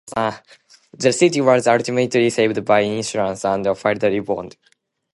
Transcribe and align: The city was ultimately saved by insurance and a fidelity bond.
The 0.97 1.13
city 1.13 1.41
was 1.41 1.67
ultimately 1.67 2.31
saved 2.31 2.65
by 2.65 2.79
insurance 2.79 3.45
and 3.45 3.67
a 3.67 3.75
fidelity 3.75 4.19
bond. 4.21 4.57